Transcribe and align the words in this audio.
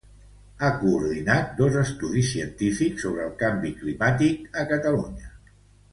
Ha 0.61 0.69
coordinat 0.83 1.51
dos 1.59 1.77
estudis 1.83 2.31
científics 2.37 3.05
sobre 3.07 3.23
el 3.27 3.37
canvi 3.45 3.75
climàtic 3.83 4.53
a 4.63 4.69
Catalunya. 4.73 5.35